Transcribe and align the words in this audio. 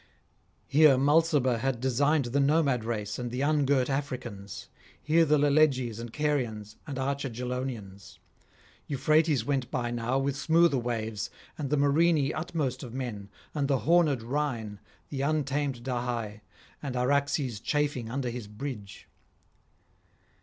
Here 0.65 0.97
Mulciber 0.97 1.59
had 1.59 1.79
designed 1.79 2.25
the 2.25 2.39
Nomad 2.39 2.83
race 2.83 3.19
and 3.19 3.29
the 3.29 3.41
ungirt 3.41 3.87
Africans, 3.87 4.67
here 4.99 5.25
the 5.25 5.37
Leleges 5.37 5.99
and 5.99 6.11
Carians 6.11 6.75
and 6.87 6.97
archer 6.97 7.29
Gelonians. 7.29 8.17
Euphrates 8.87 9.45
went 9.45 9.69
by 9.69 9.91
now 9.91 10.17
with 10.17 10.35
smoother 10.35 10.79
waves, 10.79 11.29
and 11.55 11.69
the 11.69 11.77
Morini 11.77 12.33
utmost 12.33 12.81
of 12.81 12.95
men, 12.95 13.29
and 13.53 13.67
the 13.67 13.81
hornèd 13.81 14.21
Rhine, 14.23 14.79
the 15.09 15.21
untamed 15.21 15.83
Dahae, 15.83 16.41
and 16.81 16.95
Araxes 16.95 17.59
chafing 17.59 18.09
under 18.09 18.31
his 18.31 18.47
bridge. 18.47 19.07